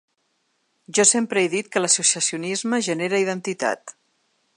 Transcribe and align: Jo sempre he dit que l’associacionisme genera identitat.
Jo 0.97 1.03
sempre 1.09 1.43
he 1.43 1.51
dit 1.55 1.69
que 1.75 1.83
l’associacionisme 1.83 2.81
genera 2.89 3.21
identitat. 3.27 3.95